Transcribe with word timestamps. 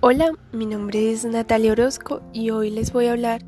Hola, 0.00 0.32
mi 0.52 0.66
nombre 0.66 1.10
es 1.10 1.24
Natalia 1.24 1.72
Orozco 1.72 2.20
y 2.34 2.50
hoy 2.50 2.70
les 2.70 2.92
voy 2.92 3.06
a 3.06 3.12
hablar 3.12 3.42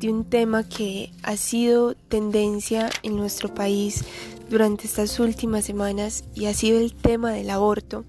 de 0.00 0.10
un 0.10 0.24
tema 0.24 0.68
que 0.68 1.12
ha 1.22 1.36
sido 1.36 1.94
tendencia 1.94 2.90
en 3.04 3.16
nuestro 3.16 3.54
país 3.54 4.04
durante 4.50 4.86
estas 4.86 5.20
últimas 5.20 5.64
semanas 5.64 6.24
y 6.34 6.46
ha 6.46 6.54
sido 6.54 6.80
el 6.80 6.92
tema 6.92 7.30
del 7.30 7.48
aborto 7.50 8.04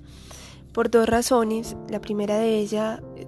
por 0.73 0.89
dos 0.89 1.07
razones. 1.07 1.77
La 1.87 2.01
primera 2.01 2.39
de 2.39 2.57
ellas 2.57 2.99
eh, 3.15 3.27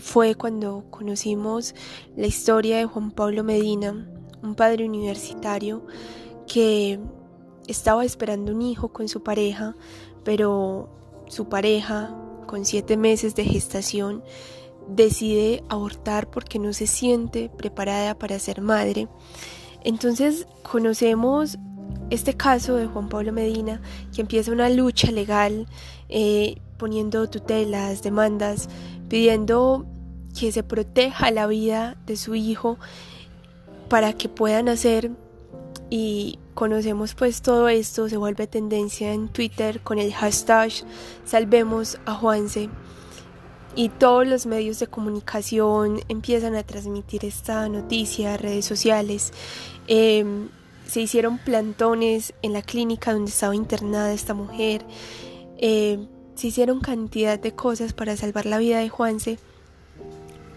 fue 0.00 0.34
cuando 0.34 0.86
conocimos 0.88 1.74
la 2.16 2.26
historia 2.26 2.78
de 2.78 2.86
Juan 2.86 3.10
Pablo 3.10 3.44
Medina, 3.44 4.08
un 4.42 4.54
padre 4.54 4.86
universitario 4.86 5.86
que 6.46 6.98
estaba 7.68 8.02
esperando 8.06 8.52
un 8.52 8.62
hijo 8.62 8.94
con 8.94 9.08
su 9.08 9.22
pareja, 9.22 9.76
pero 10.24 10.88
su 11.28 11.50
pareja 11.50 12.16
con 12.46 12.64
siete 12.64 12.96
meses 12.96 13.34
de 13.34 13.44
gestación, 13.44 14.22
decide 14.88 15.62
abortar 15.68 16.30
porque 16.30 16.58
no 16.58 16.72
se 16.72 16.86
siente 16.86 17.48
preparada 17.48 18.18
para 18.18 18.38
ser 18.38 18.60
madre. 18.60 19.08
Entonces 19.82 20.46
conocemos 20.62 21.58
este 22.10 22.34
caso 22.34 22.76
de 22.76 22.86
Juan 22.86 23.08
Pablo 23.08 23.32
Medina, 23.32 23.80
que 24.14 24.20
empieza 24.20 24.52
una 24.52 24.68
lucha 24.68 25.10
legal 25.10 25.66
eh, 26.08 26.56
poniendo 26.76 27.28
tutelas, 27.28 28.02
demandas, 28.02 28.68
pidiendo 29.08 29.86
que 30.38 30.52
se 30.52 30.62
proteja 30.62 31.30
la 31.30 31.46
vida 31.46 31.96
de 32.06 32.16
su 32.16 32.34
hijo 32.34 32.78
para 33.88 34.12
que 34.12 34.28
pueda 34.28 34.62
nacer 34.62 35.10
y 35.90 36.38
conocemos 36.54 37.14
pues 37.14 37.42
todo 37.42 37.68
esto, 37.68 38.08
se 38.08 38.16
vuelve 38.16 38.46
tendencia 38.46 39.12
en 39.12 39.28
Twitter 39.28 39.80
con 39.80 39.98
el 39.98 40.14
hashtag 40.14 40.70
Salvemos 41.24 41.98
a 42.06 42.14
Juanse 42.14 42.70
y 43.74 43.88
todos 43.88 44.26
los 44.26 44.46
medios 44.46 44.78
de 44.78 44.86
comunicación 44.86 46.00
empiezan 46.08 46.54
a 46.54 46.62
transmitir 46.62 47.24
esta 47.24 47.68
noticia, 47.68 48.36
redes 48.36 48.64
sociales. 48.64 49.32
Em, 49.86 50.48
se 50.86 51.00
hicieron 51.00 51.38
plantones 51.38 52.34
en 52.42 52.52
la 52.52 52.62
clínica 52.62 53.12
donde 53.12 53.30
estaba 53.30 53.54
internada 53.54 54.12
esta 54.12 54.34
mujer. 54.34 54.84
Em, 55.58 56.08
se 56.34 56.48
hicieron 56.48 56.80
cantidad 56.80 57.38
de 57.38 57.52
cosas 57.52 57.92
para 57.92 58.16
salvar 58.16 58.46
la 58.46 58.58
vida 58.58 58.78
de 58.78 58.88
Juanse. 58.88 59.38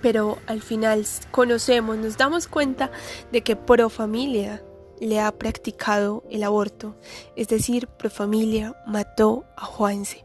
Pero 0.02 0.38
al 0.48 0.62
final 0.62 1.06
conocemos, 1.32 1.98
nos 1.98 2.18
damos 2.18 2.48
cuenta 2.48 2.92
de 3.32 3.42
que 3.42 3.56
Pro 3.56 3.90
Familia 3.90 4.62
le 5.04 5.20
ha 5.20 5.32
practicado 5.38 6.24
el 6.30 6.44
aborto, 6.44 6.96
es 7.36 7.50
decir, 7.50 7.88
Profamilia 7.88 8.76
mató 8.88 9.44
a 9.58 9.66
Juanse, 9.66 10.24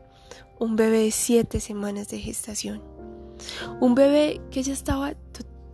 un 0.58 0.76
bebé 0.76 1.00
de 1.00 1.10
siete 1.10 1.60
semanas 1.60 2.08
de 2.08 2.20
gestación. 2.20 2.80
Un 3.80 3.94
bebé 3.94 4.40
que 4.50 4.62
ya 4.62 4.72
estaba 4.72 5.14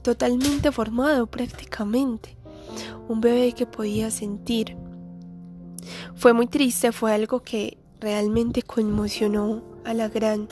totalmente 0.03 0.73
formado 0.73 1.27
prácticamente, 1.27 2.37
un 3.09 3.21
bebé 3.21 3.53
que 3.53 3.67
podía 3.67 4.11
sentir. 4.11 4.77
Fue 6.15 6.33
muy 6.33 6.47
triste, 6.47 6.91
fue 6.93 7.13
algo 7.13 7.43
que 7.43 7.77
realmente 8.01 8.63
conmocionó 8.63 9.63
a 9.85 9.93
la 9.93 10.09
gran 10.09 10.49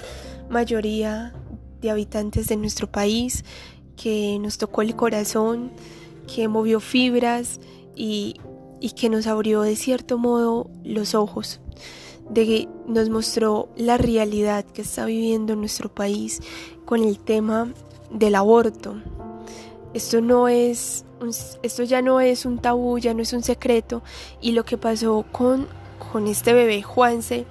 mayoría 0.50 1.32
de 1.80 1.90
habitantes 1.90 2.48
de 2.48 2.56
nuestro 2.56 2.90
país, 2.90 3.44
que 3.96 4.38
nos 4.40 4.58
tocó 4.58 4.82
el 4.82 4.94
corazón, 4.94 5.72
que 6.32 6.48
movió 6.48 6.80
fibras 6.80 7.60
y, 7.94 8.36
que 8.96 9.08
nos 9.08 9.26
abrió 9.26 9.62
de 9.62 9.76
cierto 9.76 10.18
modo 10.18 10.68
los 10.84 11.14
ojos, 11.14 11.60
de 12.28 12.46
que 12.46 12.68
nos 12.86 13.10
mostró 13.10 13.68
la 13.76 13.96
realidad 13.96 14.64
que 14.64 14.82
está 14.82 15.04
viviendo 15.04 15.54
nuestro 15.56 15.88
país 15.88 16.40
con 16.84 17.02
el 17.02 17.18
tema 17.18 17.72
del 18.10 18.34
aborto. 18.34 18.96
Esto 19.94 20.20
no 20.20 20.48
es 20.48 21.04
esto 21.62 21.84
ya 21.84 22.02
no 22.02 22.20
es 22.20 22.44
un 22.44 22.58
tabú, 22.58 22.98
ya 22.98 23.14
no 23.14 23.22
es 23.22 23.32
un 23.32 23.44
secreto 23.44 24.02
y 24.40 24.52
lo 24.52 24.64
que 24.64 24.76
pasó 24.76 25.24
con 25.30 25.68
con 26.10 26.26
este 26.26 26.52
bebé 26.52 26.82
Juanse 26.82 27.46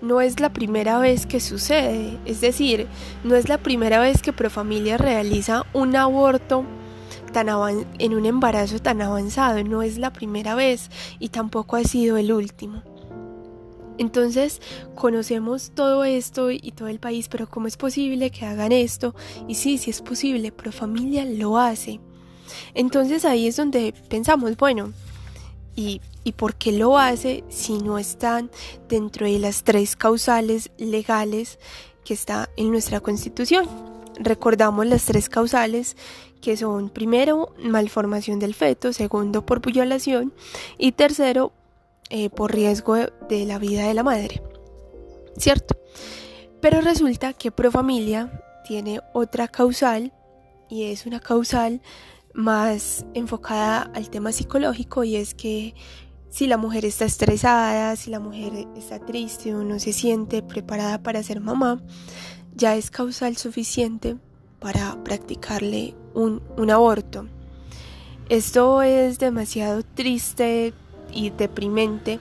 no 0.00 0.20
es 0.20 0.40
la 0.40 0.52
primera 0.52 0.98
vez 0.98 1.26
que 1.26 1.38
sucede, 1.38 2.18
es 2.24 2.40
decir, 2.40 2.88
no 3.22 3.36
es 3.36 3.48
la 3.48 3.58
primera 3.58 4.00
vez 4.00 4.20
que 4.20 4.32
Profamilia 4.32 4.98
realiza 4.98 5.64
un 5.72 5.94
aborto 5.94 6.64
tan 7.32 7.48
en 7.98 8.14
un 8.14 8.26
embarazo 8.26 8.78
tan 8.78 9.02
avanzado. 9.02 9.62
No 9.64 9.82
es 9.82 9.98
la 9.98 10.12
primera 10.12 10.54
vez 10.54 10.90
y 11.18 11.30
tampoco 11.30 11.76
ha 11.76 11.84
sido 11.84 12.16
el 12.16 12.32
último. 12.32 12.82
Entonces 13.98 14.60
conocemos 14.94 15.72
todo 15.74 16.04
esto 16.04 16.50
y 16.50 16.72
todo 16.72 16.88
el 16.88 16.98
país, 16.98 17.28
pero 17.28 17.48
¿cómo 17.48 17.66
es 17.66 17.76
posible 17.76 18.30
que 18.30 18.46
hagan 18.46 18.72
esto? 18.72 19.14
Y 19.48 19.54
sí, 19.54 19.78
sí 19.78 19.90
es 19.90 20.02
posible, 20.02 20.50
pero 20.52 20.72
familia 20.72 21.24
lo 21.24 21.58
hace. 21.58 22.00
Entonces 22.74 23.24
ahí 23.24 23.46
es 23.46 23.56
donde 23.56 23.94
pensamos, 24.08 24.56
bueno, 24.56 24.92
¿y, 25.76 26.00
¿y 26.24 26.32
por 26.32 26.54
qué 26.54 26.72
lo 26.72 26.98
hace 26.98 27.44
si 27.48 27.78
no 27.78 27.98
están 27.98 28.50
dentro 28.88 29.26
de 29.26 29.38
las 29.38 29.62
tres 29.62 29.94
causales 29.94 30.70
legales 30.78 31.58
que 32.04 32.14
está 32.14 32.48
en 32.56 32.70
nuestra 32.70 33.00
constitución? 33.00 33.68
Recordamos 34.18 34.86
las 34.86 35.04
tres 35.04 35.28
causales 35.28 35.96
que 36.42 36.58
son 36.58 36.90
primero 36.90 37.54
malformación 37.58 38.38
del 38.38 38.52
feto, 38.52 38.92
segundo 38.92 39.46
por 39.46 39.64
violación 39.64 40.34
y 40.76 40.92
tercero 40.92 41.52
eh, 42.10 42.28
por 42.28 42.52
riesgo 42.52 42.96
de 42.96 43.46
la 43.46 43.58
vida 43.58 43.86
de 43.86 43.94
la 43.94 44.02
madre. 44.02 44.42
¿Cierto? 45.38 45.74
Pero 46.60 46.82
resulta 46.82 47.32
que 47.32 47.50
Profamilia 47.50 48.42
tiene 48.66 49.00
otra 49.14 49.48
causal 49.48 50.12
y 50.68 50.84
es 50.84 51.06
una 51.06 51.20
causal 51.20 51.80
más 52.34 53.06
enfocada 53.14 53.90
al 53.94 54.10
tema 54.10 54.32
psicológico 54.32 55.04
y 55.04 55.16
es 55.16 55.34
que 55.34 55.74
si 56.28 56.46
la 56.46 56.56
mujer 56.56 56.84
está 56.84 57.04
estresada, 57.04 57.94
si 57.96 58.10
la 58.10 58.20
mujer 58.20 58.66
está 58.76 58.98
triste 58.98 59.54
o 59.54 59.62
no 59.62 59.78
se 59.78 59.92
siente 59.92 60.42
preparada 60.42 61.02
para 61.02 61.22
ser 61.22 61.40
mamá, 61.40 61.82
ya 62.54 62.74
es 62.74 62.90
causal 62.90 63.36
suficiente 63.36 64.16
para 64.58 65.02
practicarle 65.04 65.94
un, 66.14 66.70
aborto. 66.70 67.26
Esto 68.28 68.82
es 68.82 69.18
demasiado 69.18 69.82
triste 69.82 70.72
y 71.12 71.30
deprimente 71.30 72.18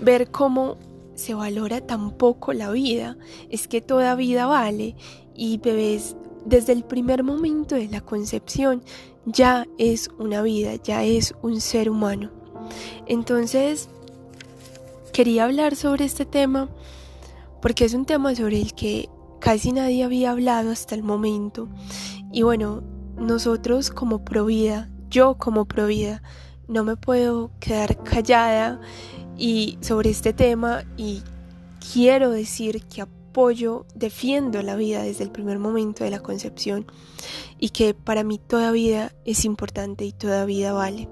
ver 0.00 0.30
cómo 0.30 0.76
se 1.14 1.34
valora 1.34 1.80
tan 1.80 2.12
poco 2.12 2.52
la 2.52 2.70
vida. 2.70 3.16
Es 3.50 3.68
que 3.68 3.80
toda 3.80 4.14
vida 4.14 4.46
vale 4.46 4.94
y 5.34 5.58
bebés 5.58 6.16
desde 6.44 6.72
el 6.72 6.84
primer 6.84 7.22
momento 7.24 7.74
de 7.74 7.88
la 7.88 8.00
concepción 8.00 8.82
ya 9.24 9.66
es 9.78 10.10
una 10.18 10.42
vida, 10.42 10.74
ya 10.76 11.04
es 11.04 11.34
un 11.42 11.60
ser 11.60 11.88
humano. 11.88 12.30
Entonces, 13.06 13.88
quería 15.12 15.44
hablar 15.44 15.76
sobre 15.76 16.04
este 16.04 16.24
tema 16.24 16.68
porque 17.60 17.84
es 17.84 17.94
un 17.94 18.04
tema 18.04 18.34
sobre 18.34 18.60
el 18.60 18.74
que 18.74 19.08
casi 19.38 19.72
nadie 19.72 20.02
había 20.02 20.32
hablado 20.32 20.70
hasta 20.70 20.94
el 20.94 21.02
momento. 21.02 21.68
Y 22.32 22.42
bueno, 22.42 22.82
nosotros 23.16 23.90
como 23.90 24.24
Provida, 24.24 24.88
yo 25.10 25.36
como 25.36 25.66
Provida, 25.66 26.22
no 26.68 26.84
me 26.84 26.96
puedo 26.96 27.50
quedar 27.60 28.02
callada 28.02 28.80
y 29.36 29.78
sobre 29.80 30.10
este 30.10 30.32
tema 30.32 30.84
y 30.96 31.22
quiero 31.92 32.30
decir 32.30 32.84
que 32.84 33.02
apoyo, 33.02 33.86
defiendo 33.94 34.62
la 34.62 34.76
vida 34.76 35.02
desde 35.02 35.24
el 35.24 35.30
primer 35.30 35.58
momento 35.58 36.04
de 36.04 36.10
la 36.10 36.20
concepción 36.20 36.86
y 37.58 37.70
que 37.70 37.94
para 37.94 38.24
mí 38.24 38.38
toda 38.38 38.70
vida 38.72 39.12
es 39.24 39.44
importante 39.44 40.04
y 40.04 40.12
toda 40.12 40.44
vida 40.44 40.72
vale. 40.72 41.08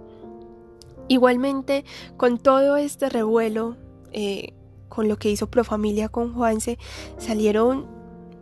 Igualmente, 1.09 1.85
con 2.17 2.39
todo 2.39 2.77
este 2.77 3.09
revuelo, 3.09 3.77
eh, 4.13 4.53
con 4.89 5.09
lo 5.09 5.17
que 5.17 5.31
hizo 5.31 5.51
Profamilia 5.51 6.09
con 6.09 6.35
Juanse, 6.35 6.79
salieron 7.19 7.87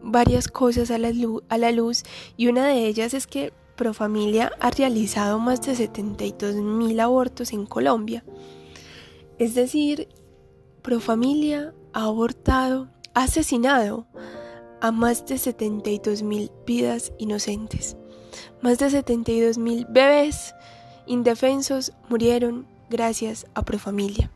varias 0.03 0.49
cosas 0.49 0.91
a 0.91 0.99
la, 0.99 1.11
luz, 1.11 1.43
a 1.49 1.59
la 1.59 1.73
luz 1.73 2.03
y 2.37 2.49
una 2.49 2.67
de 2.67 2.87
ellas 2.87 3.15
es 3.15 3.27
que 3.27 3.53
Profamilia 3.79 4.51
ha 4.59 4.71
realizado 4.71 5.39
más 5.39 5.63
de 5.63 5.77
72 5.77 6.57
mil 6.57 6.99
abortos 6.99 7.53
en 7.53 7.65
Colombia. 7.65 8.25
Es 9.39 9.55
decir, 9.55 10.09
Profamilia 10.83 11.73
ha 11.93 12.07
abortado, 12.07 12.89
ha 13.15 13.23
asesinado 13.23 14.09
a 14.81 14.91
más 14.91 15.25
de 15.27 15.39
72 15.39 16.25
mil 16.25 16.51
vidas 16.67 17.13
inocentes. 17.19 17.97
Más 18.63 18.79
de 18.79 18.91
72 18.91 19.59
mil 19.59 19.87
bebés 19.89 20.57
indefensos 21.07 21.93
murieron 22.09 22.67
gracias 22.91 23.47
a 23.55 23.63
Profamilia. 23.63 24.29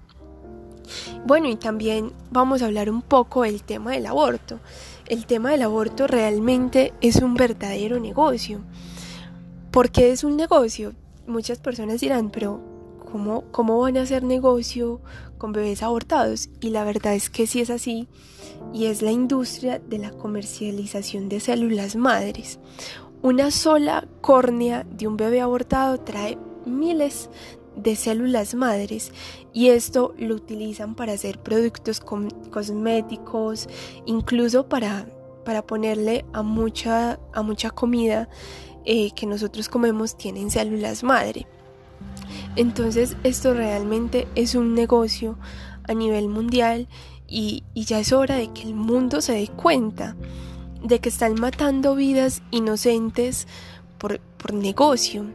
Bueno, 1.27 1.49
y 1.49 1.57
también 1.57 2.13
vamos 2.31 2.63
a 2.63 2.67
hablar 2.67 2.89
un 2.89 3.03
poco 3.03 3.43
del 3.43 3.65
tema 3.65 3.91
del 3.91 4.07
aborto. 4.07 4.61
El 5.09 5.27
tema 5.27 5.51
del 5.51 5.63
aborto 5.63 6.07
realmente 6.07 6.95
es 7.01 7.17
un 7.17 7.35
verdadero 7.35 7.99
negocio. 7.99 8.61
¿Por 9.73 9.91
qué 9.91 10.13
es 10.13 10.23
un 10.23 10.37
negocio? 10.37 10.93
Muchas 11.27 11.59
personas 11.59 12.03
dirán, 12.03 12.29
pero 12.29 12.61
¿cómo, 13.11 13.45
¿cómo 13.53 13.81
van 13.81 13.97
a 13.97 14.03
hacer 14.03 14.23
negocio 14.23 15.01
con 15.39 15.53
bebés 15.53 15.83
abortados? 15.83 16.51
Y 16.61 16.69
la 16.69 16.85
verdad 16.85 17.15
es 17.15 17.31
que 17.31 17.47
sí 17.47 17.63
es 17.63 17.71
así, 17.71 18.07
y 18.75 18.85
es 18.85 19.01
la 19.01 19.13
industria 19.13 19.79
de 19.79 19.97
la 19.97 20.11
comercialización 20.11 21.31
de 21.31 21.41
células 21.41 21.97
madres. 21.97 22.59
Una 23.23 23.51
sola 23.51 24.07
córnea 24.21 24.85
de 24.85 25.09
un 25.09 25.17
bebé 25.17 25.41
abortado 25.41 25.97
trae 25.97 26.37
miles 26.67 27.31
de 27.75 27.97
células 27.97 28.55
madres 28.55 29.11
y 29.55 29.69
esto 29.69 30.13
lo 30.19 30.35
utilizan 30.35 30.95
para 30.95 31.15
hacer 31.15 31.39
productos 31.39 31.99
cosméticos, 32.01 33.69
incluso 34.05 34.69
para, 34.69 35.07
para 35.45 35.63
ponerle 35.63 36.25
a 36.33 36.43
mucha, 36.43 37.19
a 37.33 37.43
mucha 37.43 37.71
comida 37.71 38.29
eh, 38.85 39.13
que 39.13 39.27
nosotros 39.27 39.69
comemos 39.69 40.17
tienen 40.17 40.51
células 40.51 41.03
madre. 41.03 41.47
Entonces 42.57 43.17
esto 43.23 43.55
realmente 43.55 44.27
es 44.35 44.55
un 44.55 44.75
negocio 44.75 45.39
a 45.89 45.95
nivel 45.95 46.29
mundial 46.29 46.89
y, 47.29 47.65
ya 47.75 47.99
es 47.99 48.13
hora 48.13 48.37
de 48.37 48.53
que 48.53 48.63
el 48.63 48.75
mundo 48.75 49.21
se 49.21 49.33
dé 49.33 49.49
cuenta 49.49 50.17
de 50.83 50.99
que 50.99 51.09
están 51.09 51.35
matando 51.41 51.95
vidas 51.95 52.43
inocentes 52.51 53.47
por, 53.99 54.21
por 54.21 54.53
negocio 54.53 55.27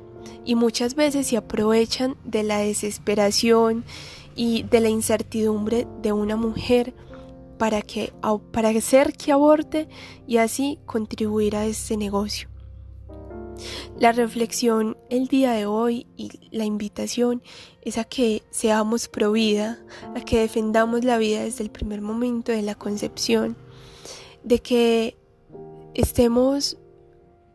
y 0.45 0.55
muchas 0.55 0.95
veces 0.95 1.27
se 1.27 1.37
aprovechan 1.37 2.15
de 2.23 2.43
la 2.43 2.59
desesperación 2.59 3.83
y 4.35 4.63
de 4.63 4.81
la 4.81 4.89
incertidumbre 4.89 5.87
de 6.01 6.11
una 6.11 6.35
mujer 6.35 6.93
para, 7.57 7.81
que, 7.81 8.13
para 8.51 8.69
hacer 8.69 9.13
que 9.13 9.31
aborte 9.31 9.87
y 10.27 10.37
así 10.37 10.79
contribuir 10.85 11.55
a 11.55 11.65
este 11.65 11.97
negocio. 11.97 12.49
La 13.97 14.11
reflexión 14.11 14.97
el 15.09 15.27
día 15.27 15.51
de 15.51 15.65
hoy 15.65 16.05
y 16.15 16.29
la 16.51 16.65
invitación 16.65 17.41
es 17.81 17.97
a 17.97 18.03
que 18.03 18.43
seamos 18.51 19.07
pro 19.07 19.31
vida, 19.31 19.79
a 20.15 20.21
que 20.21 20.39
defendamos 20.39 21.03
la 21.03 21.17
vida 21.17 21.43
desde 21.43 21.63
el 21.63 21.71
primer 21.71 22.01
momento 22.01 22.51
de 22.51 22.61
la 22.61 22.75
concepción, 22.75 23.57
de 24.43 24.59
que 24.59 25.17
estemos 25.95 26.77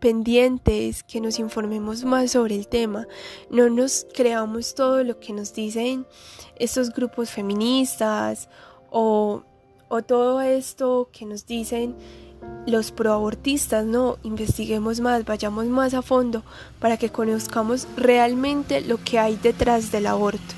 pendientes, 0.00 1.04
que 1.04 1.20
nos 1.20 1.38
informemos 1.38 2.02
más 2.02 2.32
sobre 2.32 2.56
el 2.56 2.66
tema, 2.66 3.06
no 3.50 3.70
nos 3.70 4.04
creamos 4.12 4.74
todo 4.74 5.04
lo 5.04 5.20
que 5.20 5.32
nos 5.32 5.54
dicen 5.54 6.08
estos 6.56 6.90
grupos 6.90 7.30
feministas 7.30 8.48
o, 8.90 9.44
o 9.92 10.00
todo 10.00 10.40
esto 10.40 11.10
que 11.12 11.26
nos 11.26 11.44
dicen 11.44 11.94
los 12.66 12.92
proabortistas, 12.92 13.84
no, 13.84 14.16
investiguemos 14.22 15.00
más, 15.00 15.26
vayamos 15.26 15.66
más 15.66 15.92
a 15.92 16.00
fondo 16.00 16.42
para 16.80 16.96
que 16.96 17.10
conozcamos 17.10 17.86
realmente 17.94 18.80
lo 18.80 18.96
que 18.96 19.18
hay 19.18 19.36
detrás 19.36 19.92
del 19.92 20.06
aborto. 20.06 20.54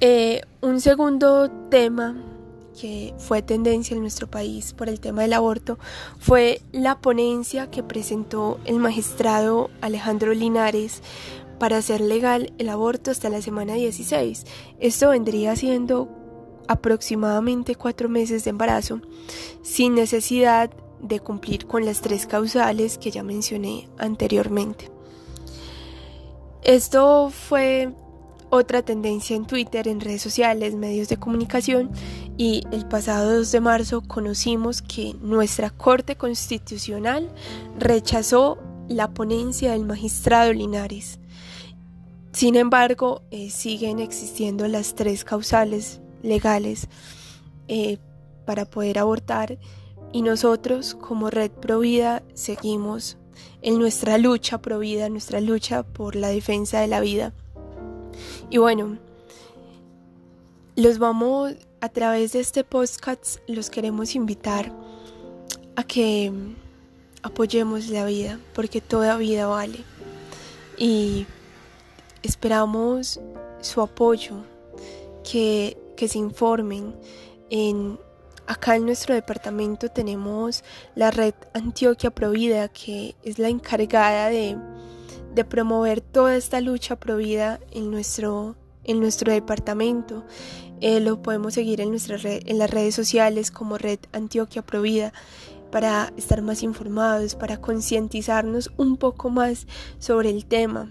Eh, 0.00 0.40
un 0.62 0.80
segundo 0.80 1.50
tema 1.68 2.16
que 2.80 3.12
fue 3.18 3.42
tendencia 3.42 3.94
en 3.94 4.00
nuestro 4.00 4.28
país 4.28 4.72
por 4.72 4.88
el 4.88 4.98
tema 4.98 5.20
del 5.20 5.34
aborto 5.34 5.78
fue 6.18 6.62
la 6.72 6.98
ponencia 7.00 7.70
que 7.70 7.82
presentó 7.82 8.58
el 8.64 8.78
magistrado 8.78 9.68
Alejandro 9.82 10.32
Linares 10.32 11.02
para 11.58 11.76
hacer 11.76 12.00
legal 12.00 12.50
el 12.56 12.70
aborto 12.70 13.10
hasta 13.10 13.28
la 13.28 13.42
semana 13.42 13.74
16. 13.74 14.46
Esto 14.80 15.10
vendría 15.10 15.54
siendo 15.54 16.17
aproximadamente 16.68 17.74
cuatro 17.74 18.08
meses 18.08 18.44
de 18.44 18.50
embarazo 18.50 19.00
sin 19.62 19.94
necesidad 19.94 20.70
de 21.00 21.20
cumplir 21.20 21.66
con 21.66 21.84
las 21.84 22.00
tres 22.00 22.26
causales 22.26 22.98
que 22.98 23.10
ya 23.10 23.22
mencioné 23.22 23.88
anteriormente. 23.98 24.90
Esto 26.62 27.30
fue 27.30 27.92
otra 28.50 28.82
tendencia 28.82 29.36
en 29.36 29.46
Twitter, 29.46 29.88
en 29.88 30.00
redes 30.00 30.22
sociales, 30.22 30.74
medios 30.74 31.08
de 31.08 31.18
comunicación 31.18 31.90
y 32.36 32.62
el 32.72 32.86
pasado 32.86 33.36
2 33.36 33.52
de 33.52 33.60
marzo 33.60 34.00
conocimos 34.00 34.80
que 34.80 35.14
nuestra 35.20 35.70
Corte 35.70 36.16
Constitucional 36.16 37.30
rechazó 37.78 38.58
la 38.88 39.12
ponencia 39.12 39.72
del 39.72 39.84
magistrado 39.84 40.52
Linares. 40.52 41.20
Sin 42.32 42.56
embargo, 42.56 43.22
eh, 43.30 43.50
siguen 43.50 43.98
existiendo 43.98 44.66
las 44.68 44.94
tres 44.94 45.24
causales 45.24 46.00
legales 46.22 46.88
eh, 47.68 47.98
para 48.44 48.64
poder 48.64 48.98
abortar 48.98 49.58
y 50.12 50.22
nosotros 50.22 50.94
como 50.94 51.30
Red 51.30 51.50
Provida 51.50 52.22
seguimos 52.34 53.16
en 53.62 53.78
nuestra 53.78 54.18
lucha 54.18 54.58
Provida, 54.58 55.08
nuestra 55.08 55.40
lucha 55.40 55.82
por 55.82 56.16
la 56.16 56.28
defensa 56.28 56.80
de 56.80 56.86
la 56.86 57.00
vida. 57.00 57.32
Y 58.50 58.58
bueno, 58.58 58.98
los 60.76 60.98
vamos 60.98 61.54
a 61.80 61.88
través 61.88 62.32
de 62.32 62.40
este 62.40 62.64
podcast, 62.64 63.38
los 63.46 63.70
queremos 63.70 64.14
invitar 64.14 64.72
a 65.76 65.84
que 65.84 66.32
apoyemos 67.22 67.88
la 67.88 68.04
vida, 68.06 68.38
porque 68.54 68.80
toda 68.80 69.16
vida 69.16 69.46
vale. 69.46 69.78
Y 70.76 71.26
esperamos 72.22 73.20
su 73.60 73.80
apoyo, 73.80 74.36
que, 75.28 75.76
que 75.98 76.08
se 76.08 76.18
informen. 76.18 76.94
En, 77.50 77.98
acá 78.46 78.76
en 78.76 78.86
nuestro 78.86 79.14
departamento 79.14 79.88
tenemos 79.88 80.62
la 80.94 81.10
red 81.10 81.34
Antioquia 81.52 82.10
Provida, 82.10 82.68
que 82.68 83.16
es 83.24 83.38
la 83.38 83.48
encargada 83.48 84.28
de 84.28 84.56
de 85.34 85.44
promover 85.44 86.00
toda 86.00 86.36
esta 86.36 86.60
lucha 86.60 86.96
provida 86.96 87.60
en 87.70 87.90
nuestro, 87.90 88.56
en 88.84 89.00
nuestro 89.00 89.32
departamento. 89.32 90.24
Eh, 90.80 91.00
lo 91.00 91.22
podemos 91.22 91.54
seguir 91.54 91.80
en, 91.80 91.90
nuestra 91.90 92.18
en 92.24 92.58
las 92.58 92.70
redes 92.70 92.94
sociales 92.94 93.50
como 93.50 93.78
Red 93.78 94.00
Antioquia 94.12 94.62
Provida 94.62 95.12
para 95.70 96.12
estar 96.16 96.40
más 96.42 96.62
informados, 96.62 97.34
para 97.34 97.60
concientizarnos 97.60 98.70
un 98.76 98.96
poco 98.96 99.30
más 99.30 99.66
sobre 99.98 100.30
el 100.30 100.46
tema. 100.46 100.90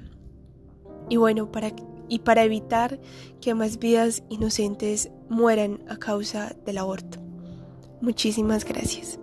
Y 1.10 1.18
bueno, 1.18 1.52
para, 1.52 1.74
y 2.10 2.20
para 2.20 2.44
evitar 2.44 3.00
que 3.42 3.54
más 3.54 3.80
vidas 3.80 4.24
inocentes 4.30 5.10
mueran 5.30 5.82
a 5.90 5.98
causa 5.98 6.56
del 6.66 6.78
aborto. 6.78 7.20
Muchísimas 8.02 8.64
gracias. 8.64 9.20